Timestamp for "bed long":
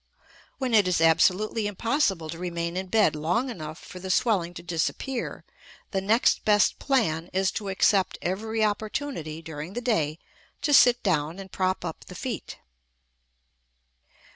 2.87-3.51